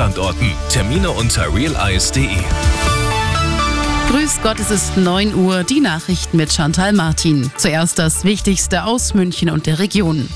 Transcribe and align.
Standorten. 0.00 0.50
Termine 0.70 1.10
unter 1.10 1.54
realize.de. 1.54 2.26
Grüß 4.08 4.40
Gott, 4.42 4.58
es 4.58 4.70
ist 4.70 4.96
9 4.96 5.34
Uhr, 5.34 5.62
die 5.62 5.80
Nachrichten 5.80 6.38
mit 6.38 6.50
Chantal 6.50 6.94
Martin. 6.94 7.50
Zuerst 7.58 7.98
das 7.98 8.24
Wichtigste 8.24 8.84
aus 8.84 9.12
München 9.12 9.50
und 9.50 9.66
der 9.66 9.78
Region. 9.78 10.26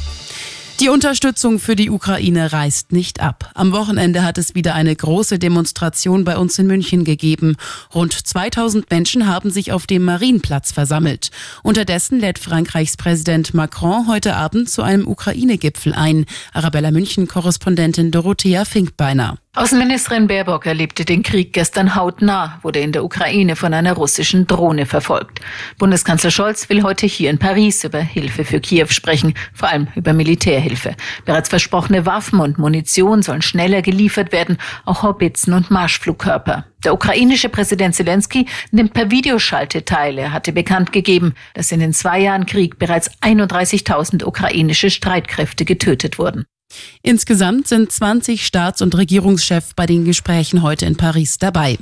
Die 0.80 0.90
Unterstützung 0.90 1.58
für 1.58 1.76
die 1.76 1.88
Ukraine 1.88 2.52
reißt 2.52 2.92
nicht 2.92 3.20
ab. 3.20 3.52
Am 3.54 3.72
Wochenende 3.72 4.22
hat 4.22 4.36
es 4.36 4.54
wieder 4.54 4.74
eine 4.74 4.94
große 4.94 5.38
Demonstration 5.38 6.24
bei 6.24 6.36
uns 6.36 6.58
in 6.58 6.66
München 6.66 7.04
gegeben. 7.04 7.56
Rund 7.94 8.12
2000 8.12 8.90
Menschen 8.90 9.26
haben 9.26 9.50
sich 9.50 9.72
auf 9.72 9.86
dem 9.86 10.04
Marienplatz 10.04 10.72
versammelt. 10.72 11.30
Unterdessen 11.62 12.20
lädt 12.20 12.38
Frankreichs 12.38 12.98
Präsident 12.98 13.54
Macron 13.54 14.08
heute 14.08 14.36
Abend 14.36 14.68
zu 14.68 14.82
einem 14.82 15.08
Ukraine-Gipfel 15.08 15.94
ein. 15.94 16.26
Arabella 16.52 16.90
München-Korrespondentin 16.90 18.10
Dorothea 18.10 18.66
Finkbeiner. 18.66 19.38
Außenministerin 19.56 20.26
Baerbock 20.26 20.66
erlebte 20.66 21.04
den 21.04 21.22
Krieg 21.22 21.52
gestern 21.52 21.94
hautnah, 21.94 22.58
wurde 22.62 22.80
in 22.80 22.90
der 22.90 23.04
Ukraine 23.04 23.54
von 23.54 23.72
einer 23.72 23.92
russischen 23.92 24.48
Drohne 24.48 24.84
verfolgt. 24.84 25.40
Bundeskanzler 25.78 26.32
Scholz 26.32 26.68
will 26.68 26.82
heute 26.82 27.06
hier 27.06 27.30
in 27.30 27.38
Paris 27.38 27.84
über 27.84 28.00
Hilfe 28.00 28.44
für 28.44 28.58
Kiew 28.58 28.88
sprechen, 28.88 29.34
vor 29.52 29.68
allem 29.68 29.86
über 29.94 30.12
Militärhilfe. 30.12 30.96
Bereits 31.24 31.50
versprochene 31.50 32.04
Waffen 32.04 32.40
und 32.40 32.58
Munition 32.58 33.22
sollen 33.22 33.42
schneller 33.42 33.80
geliefert 33.80 34.32
werden, 34.32 34.58
auch 34.86 35.04
Haubitzen 35.04 35.52
und 35.52 35.70
Marschflugkörper. 35.70 36.64
Der 36.82 36.92
ukrainische 36.92 37.48
Präsident 37.48 37.94
Zelensky 37.94 38.46
nimmt 38.72 38.92
per 38.92 39.12
Videoschalte 39.12 39.84
teil. 39.84 40.18
Er 40.18 40.32
hatte 40.32 40.50
bekannt 40.50 40.90
gegeben, 40.90 41.32
dass 41.54 41.70
in 41.70 41.78
den 41.78 41.92
zwei 41.92 42.18
Jahren 42.18 42.46
Krieg 42.46 42.80
bereits 42.80 43.08
31.000 43.22 44.24
ukrainische 44.24 44.90
Streitkräfte 44.90 45.64
getötet 45.64 46.18
wurden. 46.18 46.44
Insgesamt 47.02 47.68
sind 47.68 47.90
20 47.92 48.46
Staats- 48.46 48.82
und 48.82 48.96
Regierungschefs 48.96 49.74
bei 49.74 49.86
den 49.86 50.04
Gesprächen 50.04 50.62
heute 50.62 50.86
in 50.86 50.96
Paris 50.96 51.38
dabei. 51.38 51.78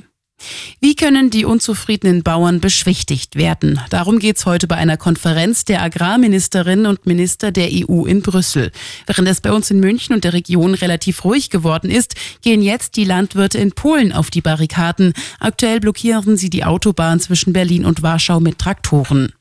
Wie 0.80 0.96
können 0.96 1.30
die 1.30 1.44
unzufriedenen 1.44 2.22
Bauern 2.22 2.60
beschwichtigt 2.60 3.36
werden? 3.36 3.80
Darum 3.90 4.18
geht 4.18 4.38
es 4.38 4.46
heute 4.46 4.66
bei 4.66 4.76
einer 4.76 4.96
Konferenz 4.96 5.64
der 5.64 5.82
Agrarministerinnen 5.82 6.86
und 6.86 7.06
Minister 7.06 7.52
der 7.52 7.68
EU 7.72 8.04
in 8.04 8.22
Brüssel. 8.22 8.72
Während 9.06 9.28
es 9.28 9.40
bei 9.40 9.52
uns 9.52 9.70
in 9.70 9.80
München 9.80 10.14
und 10.14 10.24
der 10.24 10.32
Region 10.32 10.74
relativ 10.74 11.24
ruhig 11.24 11.50
geworden 11.50 11.90
ist, 11.90 12.14
gehen 12.42 12.62
jetzt 12.62 12.96
die 12.96 13.04
Landwirte 13.04 13.58
in 13.58 13.72
Polen 13.72 14.12
auf 14.12 14.30
die 14.30 14.40
Barrikaden. 14.40 15.12
Aktuell 15.38 15.80
blockieren 15.80 16.36
sie 16.36 16.50
die 16.50 16.64
Autobahn 16.64 17.20
zwischen 17.20 17.52
Berlin 17.52 17.84
und 17.84 18.02
Warschau 18.02 18.40
mit 18.40 18.58
Traktoren. 18.58 19.32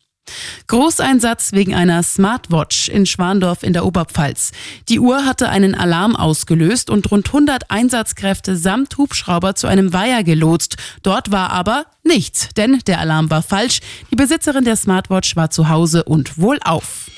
Großeinsatz 0.68 1.54
wegen 1.54 1.74
einer 1.74 2.04
Smartwatch 2.04 2.90
in 2.90 3.06
Schwandorf 3.06 3.64
in 3.64 3.74
der 3.74 3.86
Oberpfalz. 3.86 4.52
Die 4.90 5.00
Uhr 5.00 5.26
hatte 5.26 5.50
einen 5.50 5.76
Alarm 5.76 6.16
ausgelöst 6.16 6.90
und 6.90 7.10
rund 7.12 7.28
100 7.28 7.70
Einsatzkräfte 7.70 8.56
samt 8.56 8.98
Hubschrauber 8.98 9.56
zu 9.56 9.68
einem 9.68 9.94
Weiher 9.94 10.24
gelotst. 10.24 10.78
Dort 11.04 11.32
war 11.32 11.52
aber 11.52 11.86
nichts, 12.04 12.50
denn 12.58 12.80
der 12.88 13.00
Alarm 13.00 13.30
war 13.30 13.42
falsch. 13.42 13.80
Die 14.12 14.16
Besitzerin 14.16 14.66
der 14.66 14.76
Smartwatch 14.76 15.36
war 15.36 15.50
zu 15.50 15.70
Hause 15.70 16.04
und 16.04 16.38
wohlauf. 16.38 17.12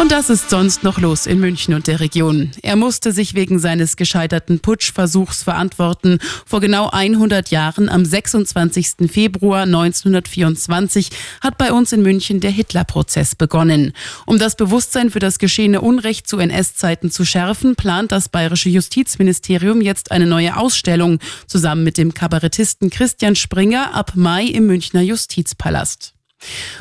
Und 0.00 0.10
das 0.10 0.30
ist 0.30 0.50
sonst 0.50 0.82
noch 0.82 0.98
los 0.98 1.26
in 1.26 1.38
München 1.38 1.74
und 1.74 1.86
der 1.86 2.00
Region. 2.00 2.50
Er 2.62 2.76
musste 2.76 3.12
sich 3.12 3.34
wegen 3.34 3.58
seines 3.58 3.96
gescheiterten 3.96 4.58
Putschversuchs 4.58 5.42
verantworten. 5.42 6.18
Vor 6.44 6.60
genau 6.60 6.88
100 6.90 7.50
Jahren, 7.50 7.88
am 7.88 8.04
26. 8.04 9.10
Februar 9.10 9.62
1924, 9.62 11.10
hat 11.40 11.56
bei 11.56 11.72
uns 11.72 11.92
in 11.92 12.02
München 12.02 12.40
der 12.40 12.50
Hitlerprozess 12.50 13.34
begonnen. 13.36 13.92
Um 14.26 14.38
das 14.38 14.56
Bewusstsein 14.56 15.10
für 15.10 15.20
das 15.20 15.38
geschehene 15.38 15.80
Unrecht 15.80 16.26
zu 16.26 16.38
NS-Zeiten 16.38 17.10
zu 17.10 17.24
schärfen, 17.24 17.76
plant 17.76 18.12
das 18.12 18.28
bayerische 18.28 18.70
Justizministerium 18.70 19.80
jetzt 19.80 20.10
eine 20.10 20.26
neue 20.26 20.56
Ausstellung 20.56 21.20
zusammen 21.46 21.84
mit 21.84 21.96
dem 21.96 22.12
Kabarettisten 22.12 22.90
Christian 22.90 23.36
Springer 23.36 23.94
ab 23.94 24.12
Mai 24.16 24.46
im 24.46 24.66
Münchner 24.66 25.02
Justizpalast. 25.02 26.14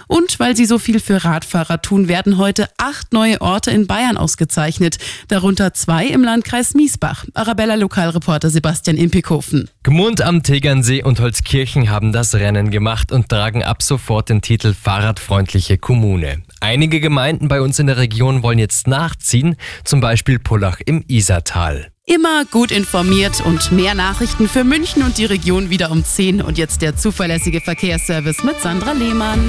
Und 0.08 0.40
weil 0.40 0.56
sie 0.56 0.66
so 0.66 0.80
viel 0.80 1.00
für 1.00 1.24
Radfahrer 1.24 1.81
tun, 1.81 2.08
werden 2.08 2.38
heute 2.38 2.68
acht 2.78 3.13
neue 3.13 3.41
Orte 3.41 3.72
in 3.72 3.88
Bayern 3.88 4.18
ausgezeichnet, 4.18 4.97
darunter 5.28 5.74
zwei 5.74 6.08
im 6.08 6.24
Landkreis 6.24 6.74
Miesbach. 6.74 7.25
Arabella 7.34 7.75
Lokalreporter 7.75 8.50
Sebastian 8.50 8.97
Impikhofen. 8.97 9.69
Gmund 9.84 10.22
am 10.22 10.44
Tegernsee 10.44 11.03
und 11.03 11.19
Holzkirchen 11.19 11.90
haben 11.90 12.12
das 12.12 12.36
Rennen 12.36 12.72
gemacht 12.72 13.12
und 13.12 13.30
tragen 13.30 13.63
ab 13.63 13.81
sofort 13.81 14.30
den 14.30 14.41
Titel 14.41 14.74
Fahrradfreundliche 14.74 15.78
Kommune. 15.78 16.41
Einige 16.59 17.00
Gemeinden 17.00 17.47
bei 17.47 17.62
uns 17.62 17.80
in 17.80 17.88
der 17.88 17.97
Region 17.97 18.44
wollen 18.44 18.59
jetzt 18.59 18.88
nachziehen, 18.88 19.56
zum 19.84 20.02
Beispiel 20.02 20.40
Pullach 20.40 20.80
im 20.86 21.03
Isartal. 21.07 21.91
Immer 22.06 22.46
gut 22.46 22.72
informiert 22.72 23.41
und 23.46 23.72
mehr 23.72 23.96
Nachrichten 23.96 24.50
für 24.50 24.63
München 24.63 25.03
und 25.03 25.18
die 25.18 25.25
Region 25.25 25.69
wieder 25.69 25.91
um 25.91 26.03
10 26.03 26.41
und 26.41 26.57
jetzt 26.57 26.81
der 26.81 26.97
zuverlässige 26.97 27.62
Verkehrsservice 27.62 28.44
mit 28.44 28.59
Sandra 28.59 28.91
Lehmann. 28.91 29.40